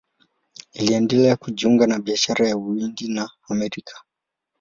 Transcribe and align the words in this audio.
Iliendelea 0.73 1.35
kujiunga 1.35 1.87
na 1.87 1.99
biashara 1.99 2.47
ya 2.47 2.57
Uhindi 2.57 3.07
na 3.07 3.29
Amerika. 3.49 4.01